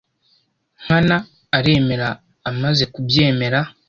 Nkana 0.83 1.17
aremera 1.57 2.09
amaze 2.49 2.83
kubyemera 2.93 3.59